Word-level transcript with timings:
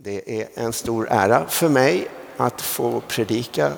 Det 0.00 0.40
är 0.40 0.48
en 0.54 0.72
stor 0.72 1.08
ära 1.10 1.46
för 1.48 1.68
mig 1.68 2.08
att 2.36 2.60
få 2.60 3.00
predika 3.00 3.72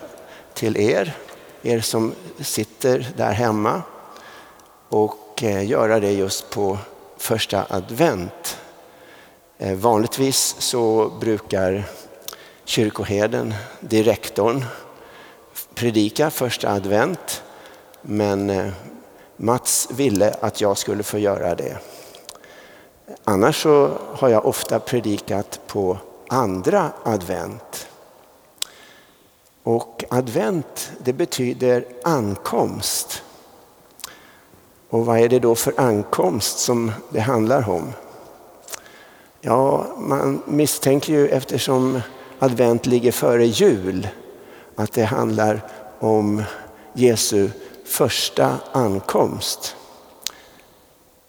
till 0.55 0.77
er, 0.77 1.17
er 1.63 1.81
som 1.81 2.15
sitter 2.41 3.13
där 3.17 3.33
hemma 3.33 3.83
och 4.89 5.43
eh, 5.43 5.67
göra 5.67 6.01
det 6.01 6.13
just 6.13 6.51
på 6.51 6.79
första 7.17 7.67
advent. 7.69 8.59
Eh, 9.59 9.77
vanligtvis 9.77 10.57
så 10.59 11.13
brukar 11.21 11.85
kyrkoherden, 12.65 13.55
direktorn, 13.81 14.65
predika 15.75 16.31
första 16.31 16.71
advent 16.71 17.43
men 18.03 18.51
eh, 18.51 18.73
Mats 19.37 19.89
ville 19.91 20.35
att 20.41 20.61
jag 20.61 20.79
skulle 20.79 21.03
få 21.03 21.19
göra 21.19 21.55
det. 21.55 21.79
Annars 23.25 23.63
så 23.63 23.91
har 24.13 24.29
jag 24.29 24.47
ofta 24.47 24.81
predikat 24.81 25.61
på 25.67 25.99
andra 26.31 26.93
advent. 27.03 27.89
Och 29.63 30.05
advent 30.11 30.93
det 30.99 31.13
betyder 31.13 31.85
ankomst. 32.05 33.23
Och 34.89 35.07
vad 35.07 35.19
är 35.19 35.29
det 35.29 35.39
då 35.39 35.55
för 35.55 35.81
ankomst 35.81 36.59
som 36.59 36.93
det 37.09 37.21
handlar 37.21 37.69
om? 37.69 37.93
Ja, 39.41 39.87
man 39.99 40.43
misstänker 40.47 41.13
ju 41.13 41.29
eftersom 41.29 42.01
advent 42.39 42.87
ligger 42.87 43.13
före 43.13 43.47
jul 43.47 44.09
att 44.77 44.93
det 44.93 45.05
handlar 45.05 45.61
om 45.99 46.43
Jesu 46.93 47.51
första 47.87 48.57
ankomst. 48.73 49.77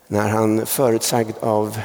När 0.07 0.29
han 0.29 0.65
förutsagd 0.65 1.35
av 1.39 1.79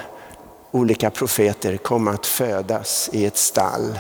olika 0.70 1.11
profeter 1.11 1.77
kom 1.77 2.09
att 2.09 2.27
födas 2.27 3.11
i 3.12 3.27
ett 3.27 3.37
stall 3.37 3.98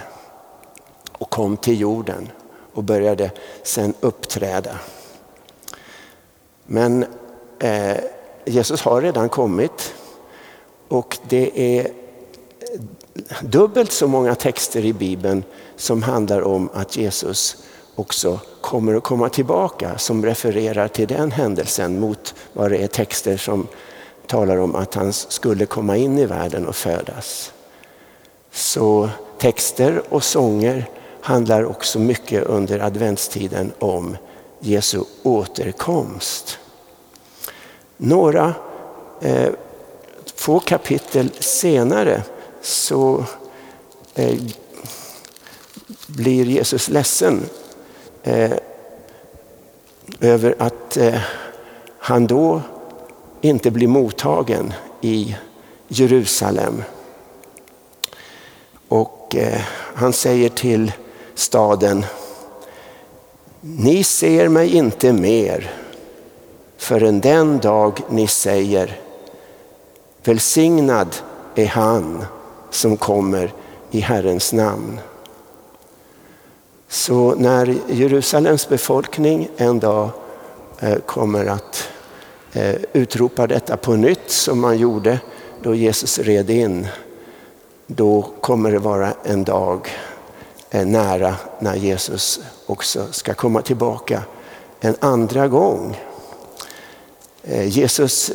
och 1.12 1.30
kom 1.30 1.56
till 1.56 1.80
jorden 1.80 2.28
och 2.74 2.84
började 2.84 3.30
sen 3.62 3.94
uppträda. 4.00 4.78
Men 6.66 7.06
eh, 7.58 7.96
Jesus 8.44 8.82
har 8.82 9.02
redan 9.02 9.28
kommit 9.28 9.94
och 10.88 11.18
det 11.28 11.78
är 11.78 11.90
dubbelt 13.42 13.92
så 13.92 14.08
många 14.08 14.34
texter 14.34 14.84
i 14.84 14.92
Bibeln 14.92 15.44
som 15.76 16.02
handlar 16.02 16.42
om 16.42 16.68
att 16.74 16.96
Jesus 16.96 17.56
också 17.94 18.40
kommer 18.60 18.94
att 18.94 19.02
komma 19.02 19.28
tillbaka 19.28 19.98
som 19.98 20.24
refererar 20.24 20.88
till 20.88 21.08
den 21.08 21.30
händelsen 21.30 22.00
mot 22.00 22.34
vad 22.52 22.70
det 22.70 22.78
är 22.78 22.86
texter 22.86 23.36
som 23.36 23.66
talar 24.26 24.56
om 24.56 24.74
att 24.74 24.94
han 24.94 25.12
skulle 25.12 25.66
komma 25.66 25.96
in 25.96 26.18
i 26.18 26.26
världen 26.26 26.66
och 26.66 26.76
födas. 26.76 27.52
Så 28.50 29.10
texter 29.38 30.02
och 30.08 30.24
sånger 30.24 30.88
handlar 31.20 31.64
också 31.64 31.98
mycket 31.98 32.44
under 32.44 32.78
adventstiden 32.78 33.72
om 33.78 34.16
Jesu 34.60 35.00
återkomst. 35.22 36.58
Några 37.96 38.54
eh, 39.20 39.50
få 40.34 40.60
kapitel 40.60 41.30
senare 41.38 42.22
så 42.62 43.24
eh, 44.14 44.38
blir 46.06 46.44
Jesus 46.44 46.88
ledsen 46.88 47.42
eh, 48.22 48.52
över 50.20 50.54
att 50.58 50.96
eh, 50.96 51.20
han 51.98 52.26
då 52.26 52.62
inte 53.40 53.70
blir 53.70 53.88
mottagen 53.88 54.72
i 55.00 55.36
Jerusalem. 55.88 56.82
Och 58.88 59.36
eh, 59.36 59.60
han 59.94 60.12
säger 60.12 60.48
till 60.48 60.92
staden, 61.34 62.04
ni 63.60 64.04
ser 64.04 64.48
mig 64.48 64.76
inte 64.76 65.12
mer 65.12 65.70
förrän 66.76 67.20
den 67.20 67.58
dag 67.58 68.00
ni 68.10 68.26
säger 68.26 69.00
välsignad 70.24 71.16
är 71.54 71.66
han 71.66 72.24
som 72.70 72.96
kommer 72.96 73.52
i 73.90 74.00
Herrens 74.00 74.52
namn. 74.52 75.00
Så 76.88 77.34
när 77.34 77.76
Jerusalems 77.88 78.68
befolkning 78.68 79.48
en 79.56 79.78
dag 79.78 80.10
eh, 80.80 80.98
kommer 80.98 81.46
att 81.46 81.88
Eh, 82.56 82.70
utropar 82.72 83.00
utropa 83.00 83.46
detta 83.46 83.76
på 83.76 83.96
nytt 83.96 84.30
som 84.30 84.60
man 84.60 84.78
gjorde 84.78 85.20
då 85.62 85.74
Jesus 85.74 86.18
red 86.18 86.50
in, 86.50 86.86
då 87.86 88.22
kommer 88.40 88.72
det 88.72 88.78
vara 88.78 89.14
en 89.24 89.44
dag 89.44 89.88
eh, 90.70 90.86
nära 90.86 91.34
när 91.58 91.74
Jesus 91.74 92.40
också 92.66 93.06
ska 93.12 93.34
komma 93.34 93.62
tillbaka 93.62 94.22
en 94.80 94.96
andra 95.00 95.48
gång. 95.48 95.96
Eh, 97.42 97.68
Jesus 97.68 98.32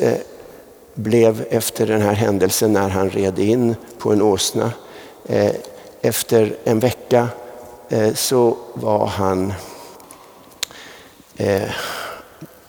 blev 0.94 1.44
efter 1.50 1.86
den 1.86 2.02
här 2.02 2.14
händelsen 2.14 2.72
när 2.72 2.88
han 2.88 3.10
red 3.10 3.38
in 3.38 3.74
på 3.98 4.12
en 4.12 4.22
åsna, 4.22 4.72
efter 6.00 6.56
en 6.64 6.78
vecka 6.78 7.28
så 8.14 8.56
var 8.74 9.06
han 9.06 9.52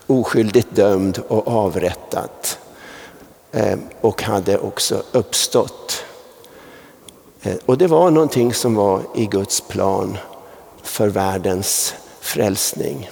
oskyldigt 0.06 0.76
dömd 0.76 1.18
och 1.28 1.48
avrättad 1.48 2.30
eh, 3.52 3.78
och 4.00 4.22
hade 4.22 4.58
också 4.58 5.02
uppstått. 5.12 6.04
Eh, 7.42 7.56
och 7.66 7.78
det 7.78 7.86
var 7.86 8.10
någonting 8.10 8.54
som 8.54 8.74
var 8.74 9.00
i 9.14 9.26
Guds 9.26 9.60
plan 9.60 10.18
för 10.82 11.08
världens 11.08 11.94
frälsning. 12.20 13.10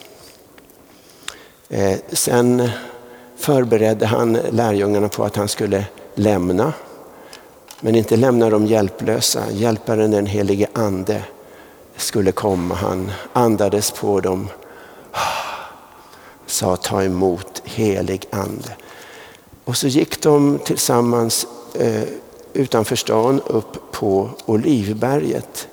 Eh, 1.69 1.99
sen 2.13 2.71
förberedde 3.37 4.07
han 4.07 4.33
lärjungarna 4.33 5.09
på 5.09 5.25
att 5.25 5.37
han 5.37 5.49
skulle 5.49 5.85
lämna, 6.15 6.73
men 7.81 7.95
inte 7.95 8.17
lämna 8.17 8.51
dem 8.51 8.67
hjälplösa. 8.67 9.43
Hjälparen 9.51 10.11
den 10.11 10.27
helige 10.27 10.67
ande 10.73 11.23
skulle 11.97 12.33
komma. 12.33 12.75
Han 12.75 13.13
andades 13.33 13.91
på 13.91 14.21
dem, 14.21 14.49
sa 16.53 16.77
ta 16.77 17.03
emot 17.03 17.63
helig 17.65 18.27
ande. 18.31 18.77
Och 19.65 19.77
så 19.77 19.87
gick 19.87 20.23
de 20.23 20.59
tillsammans 20.65 21.47
eh, 21.75 22.03
utanför 22.53 22.97
stan 22.97 23.41
upp 23.47 23.93
på 23.93 24.31
Olivberget. 24.45 25.69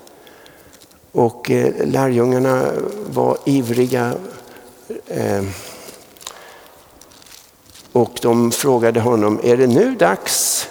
Och 1.11 1.51
eh, 1.51 1.73
lärjungarna 1.85 2.71
var 3.09 3.37
ivriga 3.45 4.13
eh, 5.07 5.43
och 7.91 8.19
de 8.21 8.51
frågade 8.51 8.99
honom, 8.99 9.39
är 9.43 9.57
det 9.57 9.67
nu 9.67 9.95
dags 9.95 10.67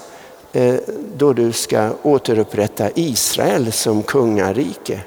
eh, 0.52 0.74
då 1.16 1.32
du 1.32 1.52
ska 1.52 1.90
återupprätta 2.02 2.90
Israel 2.94 3.72
som 3.72 4.02
kungarike? 4.02 5.00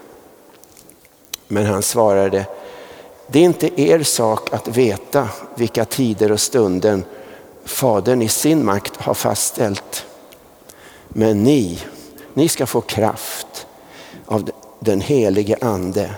Men 1.48 1.66
han 1.66 1.82
svarade, 1.82 2.46
det 3.32 3.40
är 3.40 3.44
inte 3.44 3.82
er 3.82 4.04
sak 4.04 4.54
att 4.54 4.68
veta 4.68 5.30
vilka 5.56 5.86
tider 5.86 6.32
och 6.32 6.40
stunden 6.40 7.04
Fadern 7.66 8.22
i 8.22 8.28
sin 8.28 8.66
makt 8.66 8.98
har 8.98 9.14
fastställt. 9.14 10.06
Men 11.08 11.44
ni, 11.44 11.80
ni 12.34 12.48
ska 12.48 12.66
få 12.66 12.82
kraft 12.82 13.68
av 14.26 14.50
den 14.80 15.02
helige 15.02 15.58
ande 15.62 16.12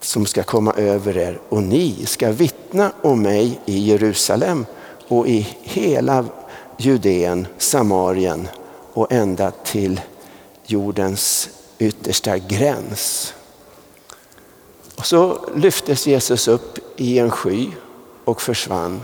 som 0.00 0.26
ska 0.26 0.42
komma 0.42 0.72
över 0.72 1.18
er 1.18 1.40
och 1.48 1.62
ni 1.62 2.06
ska 2.06 2.32
vittna 2.32 2.92
om 3.02 3.22
mig 3.22 3.60
i 3.66 3.78
Jerusalem 3.78 4.66
och 5.08 5.28
i 5.28 5.56
hela 5.62 6.24
Judeen, 6.76 7.46
Samarien 7.58 8.48
och 8.92 9.12
ända 9.12 9.50
till 9.50 10.00
jordens 10.66 11.48
yttersta 11.78 12.38
gräns. 12.38 13.34
Och 15.00 15.06
så 15.06 15.38
lyftes 15.54 16.06
Jesus 16.06 16.48
upp 16.48 16.78
i 16.96 17.18
en 17.18 17.30
sky 17.30 17.70
och 18.24 18.42
försvann. 18.42 19.00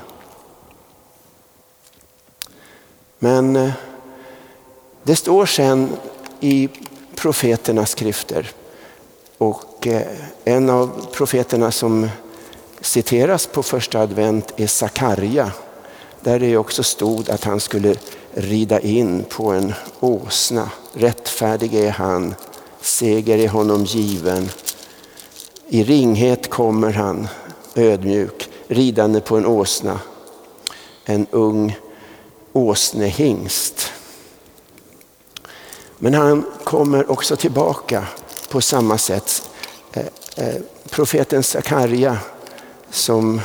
Men 3.19 3.57
eh, 3.57 3.71
det 5.03 5.17
står 5.17 5.47
sen 5.47 5.89
i 6.41 6.69
profeternas 7.15 7.91
skrifter 7.91 8.51
och 9.39 9.87
eh, 9.87 10.07
en 10.45 10.71
av 10.71 11.07
profeterna 11.13 11.71
som 11.73 12.09
citeras 12.81 13.47
på 13.47 13.63
första 13.63 14.01
advent 14.01 14.53
är 14.57 14.67
Sakarja. 14.67 15.53
Där 16.21 16.39
det 16.39 16.57
också 16.57 16.83
stod 16.83 17.31
att 17.31 17.45
han 17.45 17.61
skulle 17.61 17.97
rida 18.35 18.81
in 18.81 19.25
på 19.29 19.51
en 19.51 19.75
åsna. 20.01 20.71
Rättfärdig 20.93 21.75
är 21.75 21.91
han, 21.91 22.35
seger 22.81 23.39
är 23.39 23.49
honom 23.49 23.85
given. 23.85 24.51
I 25.69 25.85
ringhet 25.85 26.51
kommer 26.51 26.93
han 26.93 27.29
ödmjuk 27.75 28.51
ridande 28.69 29.21
på 29.21 29.37
en 29.37 29.47
åsna. 29.47 30.01
En 31.05 31.27
ung 31.31 31.77
åsnehingst. 32.53 33.93
Men 35.99 36.15
han 36.15 36.45
kommer 36.65 37.11
också 37.11 37.37
tillbaka 37.37 38.07
på 38.51 38.61
samma 38.61 38.99
sätt. 38.99 39.49
Eh, 39.93 40.07
eh, 40.37 40.63
profeten 40.91 41.43
Sakarja 41.43 42.19
som 42.91 43.41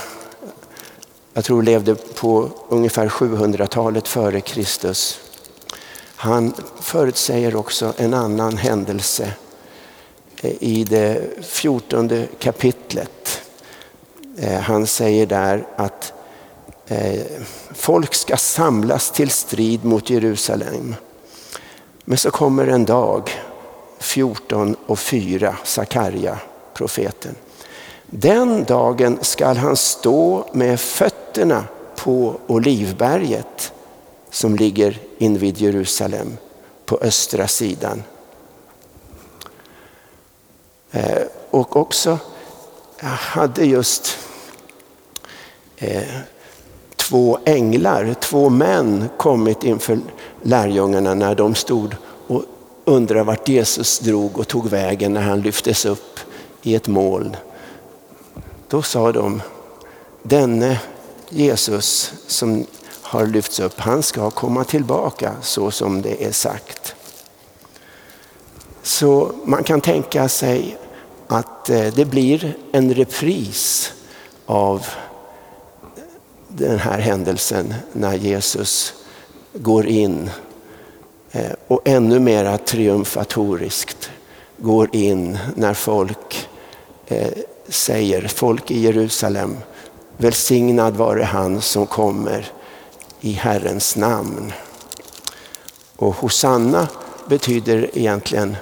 jag 1.34 1.44
tror 1.44 1.64
levde 1.64 1.96
på 1.96 2.50
ungefär 2.70 3.08
700-talet 3.08 4.08
före 4.08 4.42
Kristus. 4.42 5.20
Han 6.16 6.54
förutsäger 6.80 7.56
också 7.56 7.94
en 7.98 8.14
annan 8.14 8.58
händelse 8.58 9.34
i 10.42 10.84
det 10.84 11.22
fjortonde 11.42 12.28
kapitlet. 12.40 13.42
Eh, 14.38 14.60
han 14.60 14.88
säger 14.88 15.26
där 15.26 15.66
att 15.76 16.14
eh, 16.88 17.22
folk 17.74 18.14
ska 18.14 18.38
samlas 18.38 19.12
till 19.12 19.30
strid 19.30 19.86
mot 19.86 20.10
Jerusalem. 20.10 20.96
Men 22.06 22.18
så 22.18 22.32
kommer 22.32 22.68
en 22.68 22.86
dag, 22.86 23.30
14 24.00 24.76
och 24.86 25.00
4, 25.00 25.58
Sakarja, 25.64 26.40
profeten. 26.74 27.36
Den 28.06 28.64
dagen 28.64 29.20
skall 29.22 29.58
han 29.58 29.78
stå 29.78 30.50
med 30.54 30.80
fötterna 30.80 31.64
på 31.96 32.36
Olivberget 32.48 33.74
som 34.30 34.56
ligger 34.56 35.00
invid 35.18 35.58
Jerusalem 35.58 36.38
på 36.86 36.98
östra 37.02 37.48
sidan. 37.48 38.04
Eh, 40.92 41.22
och 41.50 41.76
också 41.76 42.20
hade 43.00 43.66
just 43.66 44.18
eh, 45.78 46.04
två 46.96 47.40
änglar, 47.46 48.14
två 48.14 48.50
män 48.50 49.10
kommit 49.18 49.64
inför 49.64 50.00
lärjungarna 50.42 51.14
när 51.14 51.36
de 51.36 51.56
stod 51.56 51.96
och 52.28 52.44
undrade 52.86 53.24
vart 53.24 53.48
Jesus 53.48 54.00
drog 54.00 54.38
och 54.38 54.48
tog 54.48 54.70
vägen 54.70 55.14
när 55.14 55.22
han 55.22 55.42
lyftes 55.42 55.86
upp 55.86 56.20
i 56.62 56.76
ett 56.76 56.88
moln. 56.88 57.36
Då 58.68 58.82
sa 58.82 59.12
de, 59.12 59.42
denne 60.24 60.80
Jesus 61.30 62.14
som 62.28 62.66
har 63.02 63.26
lyfts 63.26 63.60
upp, 63.60 63.80
han 63.80 64.04
ska 64.04 64.32
komma 64.32 64.64
tillbaka 64.64 65.32
så 65.42 65.72
som 65.72 66.02
det 66.02 66.26
är 66.26 66.32
sagt. 66.32 66.96
Så 68.84 69.32
man 69.46 69.64
kan 69.64 69.82
tänka 69.82 70.30
sig 70.30 70.78
att 71.32 71.70
eh, 71.70 71.94
det 71.94 72.06
blir 72.06 72.54
en 72.72 72.94
repris 72.94 73.94
av 74.46 74.86
den 76.48 76.80
här 76.80 77.00
händelsen 77.00 77.74
när 77.94 78.14
Jesus 78.14 78.94
går 79.54 79.86
in 79.86 80.30
eh, 81.32 81.52
och 81.68 81.82
ännu 81.86 82.20
mera 82.20 82.58
triumfatoriskt 82.58 84.12
går 84.58 84.96
in 84.96 85.40
när 85.56 85.74
folk 85.74 86.50
eh, 87.08 87.32
säger, 87.68 88.28
folk 88.28 88.72
i 88.72 88.80
Jerusalem, 88.80 89.58
välsignad 90.18 90.96
vare 90.96 91.24
han 91.24 91.62
som 91.62 91.86
kommer 91.86 92.52
i 93.22 93.32
Herrens 93.32 93.96
namn. 93.96 94.54
Och 95.96 96.16
Hosanna 96.16 96.88
betyder 97.28 97.98
egentligen 97.98 98.56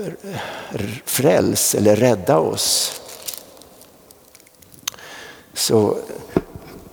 Eh, 0.00 0.80
fräls 1.04 1.74
eller 1.74 1.96
rädda 1.96 2.38
oss. 2.38 3.00
Så 5.54 5.98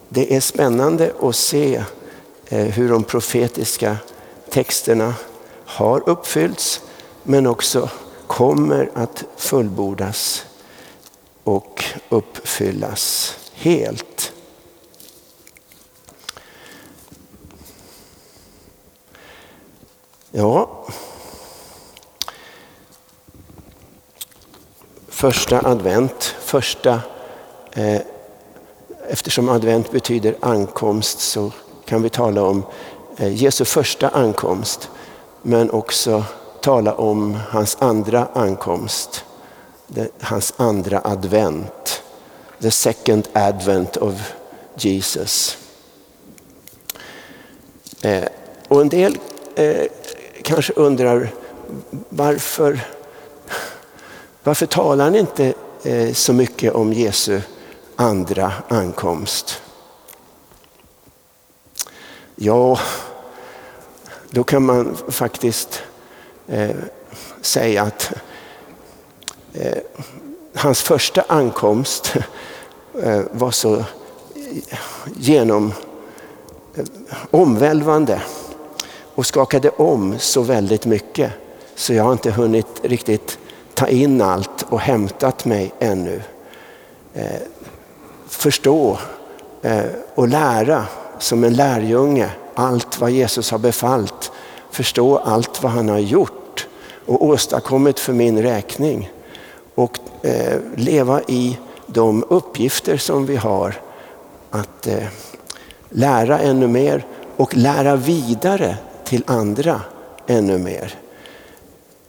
det 0.09 0.35
är 0.35 0.41
spännande 0.41 1.13
att 1.21 1.35
se 1.35 1.83
eh, 2.45 2.65
hur 2.65 2.89
de 2.89 3.03
profetiska 3.03 3.97
texterna 4.49 5.13
har 5.65 6.09
uppfyllts 6.09 6.81
men 7.23 7.47
också 7.47 7.89
kommer 8.27 8.91
att 8.93 9.23
fullbordas 9.35 10.45
och 11.43 11.83
uppfyllas 12.09 13.35
helt. 13.53 14.31
Ja, 20.31 20.76
första 25.17 25.67
advent, 25.67 26.35
första 26.39 27.01
eh, 27.71 28.01
eftersom 29.07 29.49
advent 29.49 29.91
betyder 29.91 30.35
ankomst 30.39 31.19
så 31.19 31.51
kan 31.85 32.01
vi 32.01 32.09
tala 32.09 32.43
om 32.43 32.63
eh, 33.17 33.33
Jesu 33.33 33.65
första 33.65 34.09
ankomst 34.09 34.89
men 35.41 35.71
också 35.71 36.23
tala 36.61 36.93
om 36.93 37.37
hans 37.49 37.77
andra 37.79 38.27
ankomst, 38.33 39.25
hans 40.19 40.53
andra 40.57 41.01
advent. 41.03 42.03
The 42.61 42.71
second 42.71 43.27
advent 43.33 43.97
of 43.97 44.33
Jesus. 44.75 45.57
Eh, 48.01 48.23
och 48.67 48.81
en 48.81 48.89
del 48.89 49.17
eh, 49.55 49.85
kanske 50.41 50.73
undrar 50.73 51.29
varför, 52.09 52.79
varför 54.47 54.65
talar 54.65 55.03
han 55.03 55.15
inte 55.15 55.53
eh, 55.83 56.13
så 56.13 56.33
mycket 56.33 56.73
om 56.73 56.93
Jesu 56.93 57.41
andra 57.95 58.53
ankomst. 58.67 59.61
Ja, 62.35 62.79
då 64.29 64.43
kan 64.43 64.65
man 64.65 64.97
faktiskt 65.07 65.83
eh, 66.47 66.75
säga 67.41 67.83
att 67.83 68.13
eh, 69.53 69.77
hans 70.55 70.81
första 70.81 71.23
ankomst 71.27 72.15
eh, 73.01 73.21
var 73.31 73.51
så 73.51 73.83
genom 75.15 75.73
eh, 76.75 76.85
omvälvande 77.31 78.21
och 79.15 79.25
skakade 79.25 79.69
om 79.69 80.19
så 80.19 80.41
väldigt 80.41 80.85
mycket 80.85 81.31
så 81.75 81.93
jag 81.93 82.03
har 82.03 82.11
inte 82.11 82.31
hunnit 82.31 82.67
riktigt 82.81 83.39
ta 83.77 83.87
in 83.87 84.21
allt 84.21 84.65
och 84.69 84.79
hämtat 84.79 85.45
mig 85.45 85.73
ännu. 85.79 86.21
Eh, 87.13 87.41
förstå 88.27 88.97
eh, 89.61 89.85
och 90.15 90.27
lära 90.27 90.85
som 91.19 91.43
en 91.43 91.53
lärjunge 91.53 92.29
allt 92.55 93.01
vad 93.01 93.11
Jesus 93.11 93.51
har 93.51 93.57
befallt. 93.57 94.31
Förstå 94.71 95.17
allt 95.17 95.63
vad 95.63 95.71
han 95.71 95.89
har 95.89 95.99
gjort 95.99 96.67
och 97.05 97.25
åstadkommit 97.25 97.99
för 97.99 98.13
min 98.13 98.41
räkning. 98.41 99.11
Och 99.75 99.97
eh, 100.21 100.59
leva 100.75 101.21
i 101.21 101.57
de 101.87 102.23
uppgifter 102.29 102.97
som 102.97 103.25
vi 103.25 103.35
har 103.35 103.75
att 104.51 104.87
eh, 104.87 105.07
lära 105.89 106.39
ännu 106.39 106.67
mer 106.67 107.05
och 107.35 107.57
lära 107.57 107.95
vidare 107.95 108.77
till 109.03 109.23
andra 109.27 109.81
ännu 110.27 110.57
mer. 110.57 111.06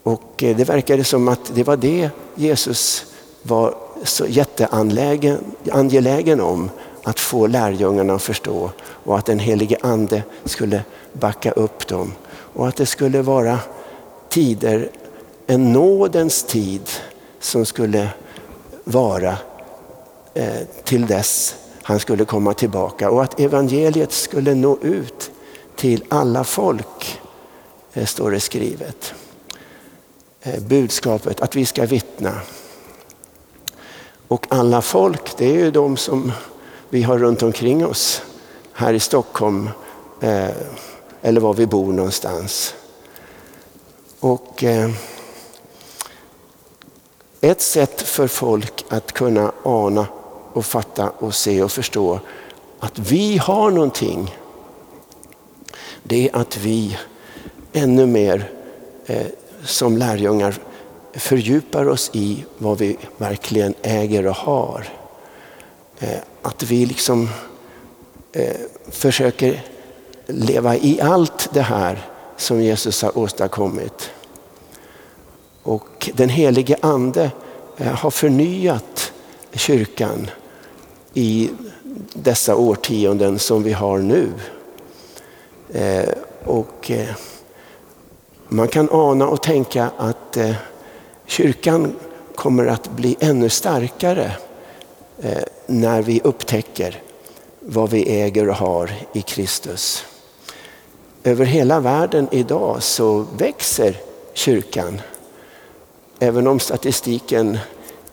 Och 0.03 0.43
eh, 0.43 0.57
det 0.57 0.65
verkade 0.65 1.05
som 1.05 1.29
att 1.29 1.55
det 1.55 1.65
var 1.65 1.77
det 1.77 2.11
Jesus 2.35 3.05
var 3.43 3.75
så 4.03 4.27
jätteangelägen 4.27 6.41
om 6.41 6.71
att 7.03 7.21
få 7.21 7.47
lärjungarna 7.47 8.15
att 8.15 8.23
förstå 8.23 8.71
och 8.81 9.19
att 9.19 9.27
den 9.27 9.39
helige 9.39 9.77
ande 9.83 10.23
skulle 10.45 10.83
backa 11.13 11.53
upp 11.53 11.87
dem. 11.87 12.13
Och 12.31 12.69
att 12.69 12.77
det 12.77 12.87
skulle 12.87 13.23
vara 13.23 13.59
tider, 14.29 14.91
en 15.47 15.73
nådens 15.73 16.43
tid 16.43 16.91
som 17.41 17.67
skulle 17.67 18.09
vara 18.85 19.37
eh, 20.35 20.67
till 20.85 21.07
dess 21.07 21.55
han 21.89 22.01
skulle 22.01 22.25
komma 22.25 22.55
tillbaka. 22.55 23.11
Och 23.11 23.23
att 23.23 23.41
evangeliet 23.41 24.13
skulle 24.13 24.55
nå 24.55 24.79
ut 24.83 25.31
till 25.77 26.05
alla 26.09 26.45
folk, 26.45 27.21
eh, 27.93 28.07
står 28.07 28.31
det 28.31 28.41
skrivet. 28.41 29.15
Eh, 30.41 30.61
budskapet 30.61 31.41
att 31.41 31.57
vi 31.57 31.67
ska 31.67 31.87
vittna. 31.87 32.41
Och 34.29 34.47
alla 34.51 34.83
folk, 34.83 35.37
det 35.37 35.45
är 35.45 35.55
ju 35.55 35.71
de 35.71 35.97
som 35.97 36.33
vi 36.89 37.03
har 37.03 37.19
runt 37.19 37.43
omkring 37.43 37.87
oss 37.87 38.23
här 38.73 38.95
i 38.95 39.01
Stockholm 39.01 39.71
eh, 40.21 40.51
eller 41.23 41.41
var 41.41 41.55
vi 41.55 41.67
bor 41.67 41.93
någonstans. 41.93 42.75
Och 44.21 44.65
eh, 44.65 44.91
ett 47.41 47.61
sätt 47.61 48.03
för 48.03 48.27
folk 48.27 48.85
att 48.89 49.13
kunna 49.13 49.53
ana 49.63 50.07
och 50.53 50.67
fatta 50.67 51.11
och 51.11 51.35
se 51.35 51.63
och 51.63 51.73
förstå 51.73 52.21
att 52.81 52.99
vi 52.99 53.39
har 53.39 53.71
någonting. 53.71 54.37
Det 56.03 56.29
är 56.29 56.37
att 56.37 56.57
vi 56.57 56.99
ännu 57.73 58.07
mer 58.07 58.51
eh, 59.07 59.27
som 59.65 59.97
lärjungar 59.97 60.55
fördjupar 61.13 61.89
oss 61.89 62.11
i 62.13 62.45
vad 62.59 62.79
vi 62.79 62.97
verkligen 63.17 63.75
äger 63.83 64.27
och 64.27 64.37
har. 64.37 64.89
Eh, 66.01 66.19
att 66.43 66.63
vi 66.63 66.87
liksom 66.87 67.29
eh, 68.33 68.57
försöker 68.91 69.65
leva 70.27 70.77
i 70.77 71.01
allt 71.01 71.49
det 71.53 71.63
här 71.63 72.07
som 72.37 72.61
Jesus 72.63 73.03
har 73.03 73.19
åstadkommit. 73.19 74.11
Och 75.63 76.11
den 76.15 76.29
helige 76.29 76.77
ande 76.81 77.31
eh, 77.77 77.87
har 77.87 78.11
förnyat 78.11 79.13
kyrkan 79.53 80.31
i 81.15 81.51
dessa 82.13 82.57
årtionden 82.57 83.39
som 83.39 83.63
vi 83.63 83.73
har 83.73 83.99
nu. 83.99 84.33
Och 86.45 86.91
man 88.49 88.69
kan 88.69 88.89
ana 88.91 89.29
och 89.29 89.43
tänka 89.43 89.91
att 89.97 90.37
eh, 90.37 90.55
kyrkan 91.27 91.97
kommer 92.35 92.67
att 92.67 92.91
bli 92.91 93.17
ännu 93.21 93.49
starkare 93.49 94.33
eh, 95.19 95.43
när 95.67 96.03
vi 96.03 96.21
upptäcker 96.25 97.03
vad 97.61 97.91
vi 97.91 98.21
äger 98.21 98.49
och 98.49 98.55
har 98.55 98.91
i 99.13 99.23
Kristus. 99.23 100.05
Över 101.25 101.45
hela 101.45 101.81
världen 101.81 102.29
idag 102.31 102.83
så 102.83 103.27
växer 103.39 103.97
kyrkan. 104.33 105.01
Även 106.19 106.47
om 106.47 106.61
statistiken 106.61 107.59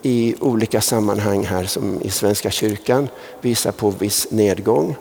i 0.01 0.35
olika 0.39 0.81
sammanhang 0.81 1.45
här 1.45 1.65
som 1.65 2.01
i 2.01 2.09
Svenska 2.09 2.51
kyrkan 2.51 3.09
visar 3.41 3.71
på 3.71 3.89
viss 3.89 4.31
nedgång 4.31 4.95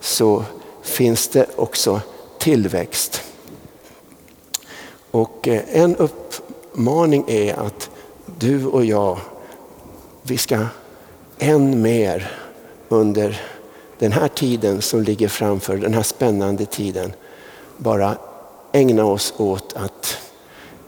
så 0.00 0.44
finns 0.82 1.28
det 1.28 1.46
också 1.56 2.00
tillväxt. 2.38 3.22
Och 5.16 5.48
eh, 5.48 5.62
en 5.72 5.96
uppmaning 5.96 7.24
är 7.26 7.54
att 7.54 7.90
du 8.38 8.66
och 8.66 8.84
jag, 8.84 9.18
vi 10.22 10.38
ska 10.38 10.66
än 11.38 11.82
mer 11.82 12.38
under 12.88 13.40
den 13.98 14.12
här 14.12 14.28
tiden 14.28 14.82
som 14.82 15.02
ligger 15.02 15.28
framför, 15.28 15.76
den 15.76 15.94
här 15.94 16.02
spännande 16.02 16.66
tiden, 16.66 17.12
bara 17.76 18.16
ägna 18.72 19.04
oss 19.04 19.34
åt 19.36 19.72
att 19.76 20.18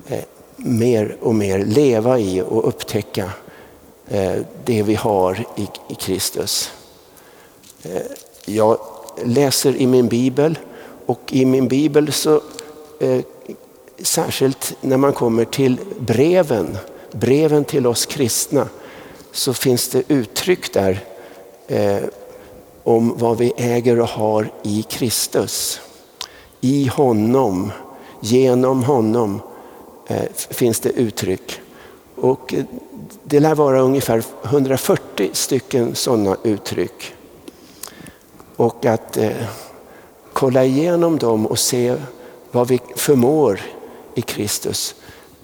eh, 0.07 0.25
mer 0.57 1.17
och 1.21 1.35
mer 1.35 1.59
leva 1.59 2.19
i 2.19 2.43
och 2.43 2.69
upptäcka 2.69 3.33
eh, 4.09 4.37
det 4.65 4.83
vi 4.83 4.95
har 4.95 5.45
i, 5.57 5.69
i 5.89 5.95
Kristus. 5.95 6.73
Eh, 7.83 8.03
jag 8.45 8.79
läser 9.25 9.77
i 9.77 9.87
min 9.87 10.09
bibel 10.09 10.59
och 11.07 11.21
i 11.29 11.45
min 11.45 11.69
bibel 11.69 12.13
så 12.13 12.41
eh, 13.01 13.21
särskilt 14.03 14.77
när 14.81 14.97
man 14.97 15.13
kommer 15.13 15.45
till 15.45 15.81
breven, 15.99 16.79
breven 17.13 17.65
till 17.65 17.87
oss 17.87 18.07
kristna, 18.07 18.69
så 19.33 19.55
finns 19.55 19.89
det 19.89 20.03
uttryck 20.09 20.73
där 20.73 21.05
eh, 21.67 22.03
om 22.85 23.15
vad 23.19 23.39
vi 23.39 23.53
äger 23.57 24.01
och 24.01 24.09
har 24.09 24.53
i 24.63 24.83
Kristus. 24.83 25.81
I 26.61 26.87
honom, 26.87 27.73
genom 28.21 28.85
honom 28.85 29.41
eh, 30.07 30.29
finns 30.35 30.81
det 30.81 30.91
uttryck. 30.91 31.61
Och 32.15 32.55
eh, 32.55 32.65
det 33.25 33.41
lär 33.41 33.55
vara 33.55 33.81
ungefär 33.81 34.23
140 34.43 35.31
stycken 35.33 35.95
sådana 35.95 36.37
uttryck. 36.43 37.15
Och 38.57 38.87
att 38.87 39.17
eh, 39.17 39.33
kolla 40.33 40.65
igenom 40.65 41.19
dem 41.19 41.47
och 41.47 41.59
se 41.59 41.97
vad 42.51 42.69
vi 42.69 42.81
förmår 42.97 43.61
i 44.19 44.23
Kristus. 44.23 44.95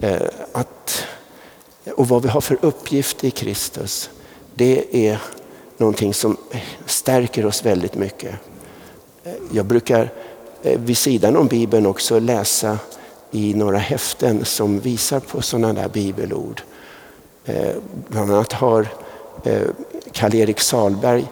Eh, 0.00 0.22
att, 0.52 1.04
och 1.96 2.08
vad 2.08 2.22
vi 2.22 2.28
har 2.28 2.40
för 2.40 2.58
uppgift 2.60 3.24
i 3.24 3.30
Kristus. 3.30 4.10
Det 4.54 5.08
är 5.08 5.18
någonting 5.76 6.14
som 6.14 6.36
stärker 6.86 7.46
oss 7.46 7.66
väldigt 7.66 7.94
mycket. 7.94 8.34
Eh, 9.24 9.32
jag 9.52 9.66
brukar 9.66 10.12
eh, 10.62 10.80
vid 10.80 10.98
sidan 10.98 11.36
om 11.36 11.46
Bibeln 11.46 11.86
också 11.86 12.18
läsa 12.18 12.78
i 13.30 13.54
några 13.54 13.78
häften 13.78 14.44
som 14.44 14.80
visar 14.80 15.20
på 15.20 15.42
sådana 15.42 15.72
där 15.72 15.88
bibelord. 15.88 16.62
Bland 18.08 18.32
annat 18.32 18.52
har 18.52 18.88
Karl-Erik 20.12 20.60
Salberg, 20.60 21.26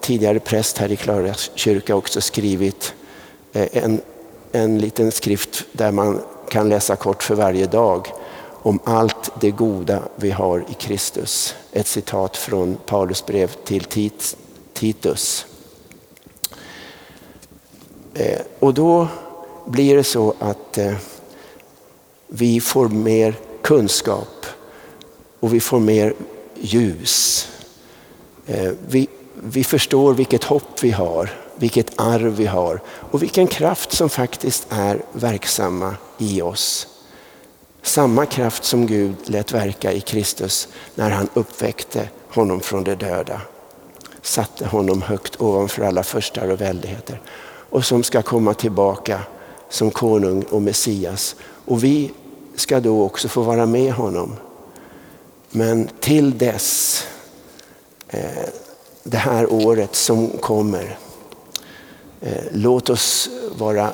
tidigare 0.00 0.38
präst 0.38 0.78
här 0.78 0.92
i 0.92 0.96
Klara 0.96 1.34
kyrka, 1.34 1.94
också 1.96 2.20
skrivit 2.20 2.94
en, 3.52 4.00
en 4.52 4.78
liten 4.78 5.12
skrift 5.12 5.64
där 5.72 5.92
man 5.92 6.20
kan 6.50 6.68
läsa 6.68 6.96
kort 6.96 7.22
för 7.22 7.34
varje 7.34 7.66
dag 7.66 8.12
om 8.66 8.78
allt 8.84 9.32
det 9.40 9.50
goda 9.50 10.02
vi 10.16 10.30
har 10.30 10.64
i 10.70 10.74
Kristus. 10.74 11.54
Ett 11.72 11.86
citat 11.86 12.36
från 12.36 12.76
Paulus 12.86 13.26
brev 13.26 13.50
till 13.64 13.84
Titus. 14.72 15.46
Eh, 18.14 18.40
och 18.58 18.74
då 18.74 19.08
blir 19.66 19.96
det 19.96 20.04
så 20.04 20.34
att 20.38 20.78
eh, 20.78 20.94
vi 22.26 22.60
får 22.60 22.88
mer 22.88 23.34
kunskap 23.62 24.46
och 25.40 25.54
vi 25.54 25.60
får 25.60 25.80
mer 25.80 26.14
ljus. 26.54 27.48
Eh, 28.46 28.72
vi, 28.88 29.08
vi 29.34 29.64
förstår 29.64 30.14
vilket 30.14 30.44
hopp 30.44 30.82
vi 30.82 30.90
har, 30.90 31.45
vilket 31.56 32.00
arv 32.00 32.36
vi 32.36 32.46
har 32.46 32.80
och 33.10 33.22
vilken 33.22 33.46
kraft 33.46 33.92
som 33.92 34.08
faktiskt 34.08 34.66
är 34.70 35.02
verksamma 35.12 35.94
i 36.18 36.42
oss. 36.42 36.86
Samma 37.82 38.26
kraft 38.26 38.64
som 38.64 38.86
Gud 38.86 39.14
lät 39.24 39.52
verka 39.52 39.92
i 39.92 40.00
Kristus 40.00 40.68
när 40.94 41.10
han 41.10 41.28
uppväckte 41.34 42.08
honom 42.28 42.60
från 42.60 42.84
de 42.84 42.94
döda. 42.94 43.40
Satte 44.22 44.66
honom 44.66 45.02
högt 45.02 45.40
ovanför 45.40 45.82
alla 45.82 46.02
förstar 46.02 46.50
och 46.50 46.60
väldigheter. 46.60 47.20
Och 47.70 47.84
som 47.84 48.02
ska 48.02 48.22
komma 48.22 48.54
tillbaka 48.54 49.20
som 49.68 49.90
konung 49.90 50.42
och 50.42 50.62
Messias. 50.62 51.36
Och 51.64 51.84
vi 51.84 52.12
ska 52.54 52.80
då 52.80 53.02
också 53.02 53.28
få 53.28 53.42
vara 53.42 53.66
med 53.66 53.92
honom. 53.92 54.36
Men 55.50 55.88
till 56.00 56.38
dess, 56.38 57.02
eh, 58.08 58.48
det 59.02 59.16
här 59.16 59.52
året 59.52 59.94
som 59.94 60.28
kommer, 60.28 60.98
Eh, 62.20 62.44
låt 62.52 62.90
oss 62.90 63.28
vara, 63.58 63.92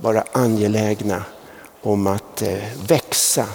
vara 0.00 0.24
angelägna 0.32 1.24
om 1.82 2.06
att 2.06 2.42
eh, 2.42 2.58
växa, 2.86 3.46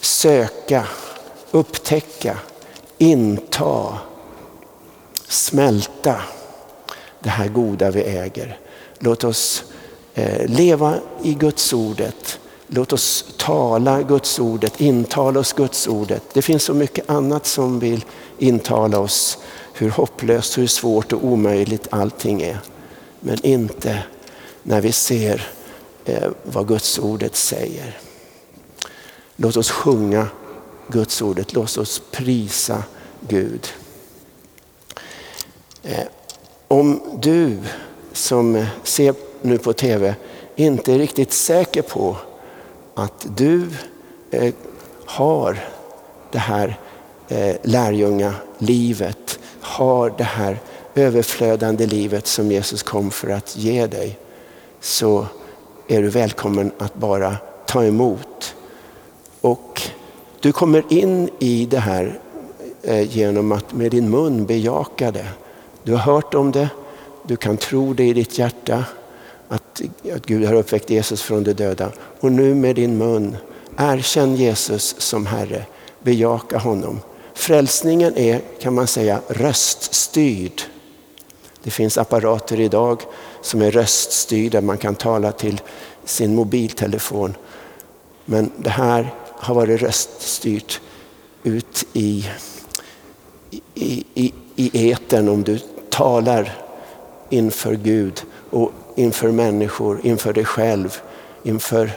söka, 0.00 0.86
upptäcka, 1.50 2.38
inta, 2.98 3.98
smälta 5.28 6.20
det 7.20 7.30
här 7.30 7.48
goda 7.48 7.90
vi 7.90 8.02
äger. 8.02 8.58
Låt 8.98 9.24
oss 9.24 9.64
eh, 10.14 10.46
leva 10.46 10.98
i 11.22 11.34
Guds 11.34 11.72
ordet. 11.72 12.38
Låt 12.66 12.92
oss 12.92 13.34
tala 13.36 14.02
Guds 14.02 14.38
ordet, 14.38 14.80
intala 14.80 15.40
oss 15.40 15.52
Guds 15.52 15.86
ordet. 15.86 16.22
Det 16.32 16.42
finns 16.42 16.62
så 16.62 16.74
mycket 16.74 17.10
annat 17.10 17.46
som 17.46 17.78
vill 17.78 18.04
intala 18.38 18.98
oss 18.98 19.38
hur 19.72 19.90
hopplöst, 19.90 20.58
hur 20.58 20.66
svårt 20.66 21.12
och 21.12 21.24
omöjligt 21.24 21.86
allting 21.90 22.42
är. 22.42 22.58
Men 23.20 23.46
inte 23.46 24.02
när 24.62 24.80
vi 24.80 24.92
ser 24.92 25.50
Eh, 26.04 26.30
vad 26.42 26.68
Guds 26.68 26.98
ordet 26.98 27.36
säger. 27.36 27.98
Låt 29.36 29.56
oss 29.56 29.70
sjunga 29.70 30.28
Guds 30.88 31.22
ordet, 31.22 31.52
låt 31.52 31.78
oss 31.78 32.02
prisa 32.10 32.82
Gud. 33.20 33.68
Eh, 35.82 36.06
om 36.68 37.02
du 37.22 37.58
som 38.12 38.66
ser 38.82 39.14
nu 39.42 39.58
på 39.58 39.72
tv 39.72 40.14
inte 40.56 40.92
är 40.92 40.98
riktigt 40.98 41.32
säker 41.32 41.82
på 41.82 42.16
att 42.94 43.26
du 43.36 43.68
eh, 44.30 44.54
har 45.06 45.58
det 46.32 46.38
här 46.38 46.78
eh, 47.28 47.56
lärjungalivet, 47.62 49.38
har 49.60 50.14
det 50.18 50.24
här 50.24 50.58
överflödande 50.94 51.86
livet 51.86 52.26
som 52.26 52.52
Jesus 52.52 52.82
kom 52.82 53.10
för 53.10 53.28
att 53.28 53.56
ge 53.56 53.86
dig. 53.86 54.18
Så 54.80 55.26
är 55.88 56.02
du 56.02 56.08
välkommen 56.08 56.72
att 56.78 56.94
bara 56.94 57.36
ta 57.66 57.84
emot. 57.84 58.54
Och 59.40 59.82
du 60.40 60.52
kommer 60.52 60.84
in 60.88 61.28
i 61.38 61.66
det 61.66 61.78
här 61.78 62.18
eh, 62.82 63.16
genom 63.16 63.52
att 63.52 63.72
med 63.72 63.90
din 63.90 64.10
mun 64.10 64.46
bejaka 64.46 65.10
det. 65.10 65.28
Du 65.82 65.92
har 65.92 65.98
hört 65.98 66.34
om 66.34 66.52
det, 66.52 66.68
du 67.22 67.36
kan 67.36 67.56
tro 67.56 67.92
det 67.92 68.04
i 68.04 68.12
ditt 68.12 68.38
hjärta 68.38 68.84
att, 69.48 69.80
att 70.14 70.26
Gud 70.26 70.44
har 70.46 70.54
uppväckt 70.54 70.90
Jesus 70.90 71.22
från 71.22 71.44
de 71.44 71.52
döda. 71.52 71.92
Och 72.20 72.32
nu 72.32 72.54
med 72.54 72.76
din 72.76 72.98
mun, 72.98 73.36
erkänn 73.76 74.36
Jesus 74.36 74.94
som 74.98 75.26
Herre, 75.26 75.64
bejaka 76.02 76.58
honom. 76.58 77.00
Frälsningen 77.34 78.16
är, 78.16 78.40
kan 78.60 78.74
man 78.74 78.86
säga, 78.86 79.20
röststyrd. 79.28 80.62
Det 81.62 81.70
finns 81.70 81.98
apparater 81.98 82.60
idag 82.60 83.02
som 83.42 83.62
är 83.62 83.70
röststyrda, 83.70 84.60
man 84.60 84.78
kan 84.78 84.94
tala 84.94 85.32
till 85.32 85.60
sin 86.04 86.34
mobiltelefon. 86.34 87.34
Men 88.24 88.50
det 88.56 88.70
här 88.70 89.14
har 89.36 89.54
varit 89.54 89.82
röststyrt 89.82 90.80
ut 91.42 91.86
i, 91.92 92.28
i, 93.74 94.04
i, 94.14 94.32
i 94.56 94.90
etern 94.92 95.28
om 95.28 95.42
du 95.42 95.58
talar 95.90 96.58
inför 97.30 97.74
Gud 97.74 98.22
och 98.50 98.72
inför 98.94 99.30
människor, 99.30 100.00
inför 100.02 100.32
dig 100.32 100.44
själv, 100.44 101.00
inför 101.42 101.90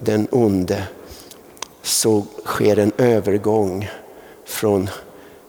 den 0.00 0.28
onde 0.30 0.88
så 1.82 2.26
sker 2.44 2.78
en 2.78 2.92
övergång 2.98 3.88
från 4.44 4.90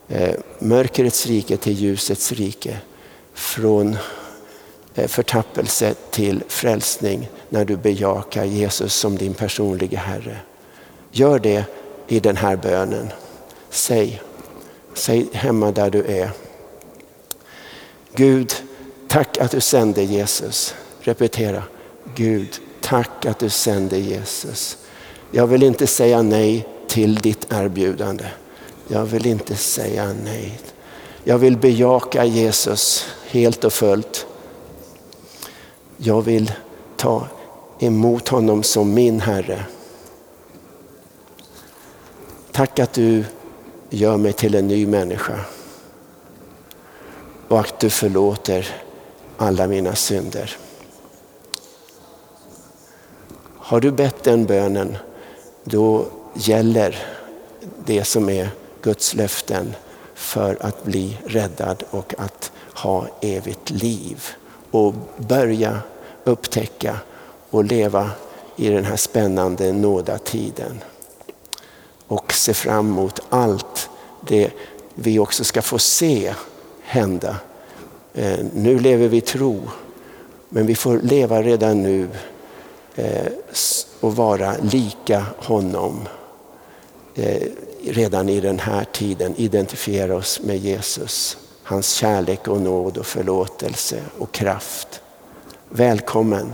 eh, 0.08 0.36
mörkrets 0.60 1.26
rike 1.26 1.58
till 1.58 1.74
ljusets 1.74 2.32
rike. 2.32 2.78
Från 3.34 3.98
eh, 4.96 5.08
förtappelse 5.08 5.94
till 6.10 6.44
frälsning 6.48 7.30
när 7.50 7.66
du 7.66 7.78
bejakar 7.78 8.46
Jesus 8.46 8.94
som 8.94 9.18
din 9.18 9.34
personliga 9.34 10.00
Herre. 10.00 10.38
Gör 11.12 11.40
det 11.40 11.64
i 12.08 12.20
den 12.20 12.38
här 12.38 12.56
bönen. 12.56 13.10
Säg, 13.70 14.22
säg 14.94 15.30
hemma 15.34 15.72
där 15.72 15.90
du 15.90 16.04
är. 16.06 16.32
Gud, 18.16 18.54
tack 19.08 19.38
att 19.38 19.52
du 19.52 19.62
sände 19.62 20.04
Jesus. 20.04 20.76
Repetera. 21.00 21.64
Gud, 22.16 22.60
tack 22.82 23.26
att 23.26 23.40
du 23.40 23.50
sände 23.50 23.98
Jesus. 23.98 24.78
Jag 25.32 25.48
vill 25.48 25.64
inte 25.64 25.88
säga 25.88 26.22
nej 26.22 26.68
till 26.88 27.16
ditt 27.16 27.48
erbjudande. 27.54 28.26
Jag 28.88 29.06
vill 29.06 29.26
inte 29.26 29.56
säga 29.56 30.14
nej. 30.24 30.60
Jag 31.24 31.38
vill 31.38 31.58
bejaka 31.58 32.26
Jesus 32.26 33.06
helt 33.28 33.64
och 33.64 33.74
fullt. 33.74 34.26
Jag 35.98 36.22
vill 36.22 36.52
ta 36.98 37.28
emot 37.80 38.28
honom 38.28 38.64
som 38.64 38.94
min 38.94 39.20
Herre. 39.20 39.66
Tack 42.52 42.80
att 42.80 42.94
du 42.94 43.24
gör 43.90 44.18
mig 44.18 44.34
till 44.34 44.56
en 44.56 44.68
ny 44.68 44.88
människa. 44.88 45.40
Och 47.48 47.60
att 47.60 47.80
du 47.80 47.90
förlåter 47.90 48.68
alla 49.38 49.68
mina 49.68 49.96
synder. 49.96 50.58
Har 53.70 53.80
du 53.80 53.92
bett 53.92 54.24
den 54.24 54.46
bönen, 54.46 54.98
då 55.64 56.06
gäller 56.34 57.04
det 57.86 58.04
som 58.04 58.30
är 58.30 58.50
Guds 58.82 59.14
löften 59.14 59.76
för 60.14 60.58
att 60.62 60.84
bli 60.84 61.18
räddad 61.26 61.84
och 61.90 62.14
att 62.18 62.52
ha 62.74 63.08
evigt 63.22 63.70
liv. 63.70 64.24
Och 64.72 64.94
börja 65.18 65.80
upptäcka 66.24 66.98
och 67.50 67.64
leva 67.64 68.12
i 68.56 68.70
den 68.70 68.86
här 68.86 68.96
spännande 68.96 69.74
nådatiden. 69.74 70.84
Och 72.08 72.34
se 72.34 72.54
fram 72.54 72.88
emot 72.88 73.20
allt 73.30 73.90
det 74.28 74.52
vi 74.96 75.20
också 75.20 75.44
ska 75.44 75.62
få 75.62 75.80
se 75.80 76.34
hända. 76.82 77.36
Eh, 78.14 78.40
nu 78.54 78.80
lever 78.80 79.08
vi 79.08 79.22
tro, 79.22 79.62
men 80.50 80.66
vi 80.66 80.76
får 80.76 81.00
leva 81.00 81.42
redan 81.42 81.84
nu 81.84 82.08
Eh, 83.00 83.32
och 84.00 84.16
vara 84.16 84.56
lika 84.62 85.26
honom 85.38 86.08
eh, 87.16 87.48
redan 87.84 88.30
i 88.30 88.40
den 88.40 88.60
här 88.60 88.84
tiden. 88.84 89.34
Identifiera 89.38 90.16
oss 90.16 90.40
med 90.44 90.58
Jesus, 90.58 91.38
hans 91.64 91.92
kärlek 91.92 92.48
och 92.48 92.62
nåd 92.62 92.98
och 92.98 93.06
förlåtelse 93.06 94.02
och 94.18 94.32
kraft. 94.32 95.02
Välkommen. 95.70 96.54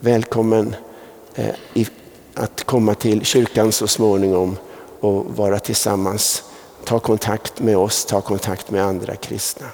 Välkommen 0.00 0.76
eh, 1.34 1.54
att 2.34 2.64
komma 2.64 2.94
till 2.94 3.24
kyrkan 3.24 3.72
så 3.72 3.86
småningom 3.86 4.56
och 5.00 5.36
vara 5.36 5.58
tillsammans. 5.58 6.44
Ta 6.84 6.98
kontakt 6.98 7.60
med 7.60 7.76
oss, 7.76 8.04
ta 8.04 8.20
kontakt 8.20 8.70
med 8.70 8.84
andra 8.84 9.16
kristna. 9.16 9.66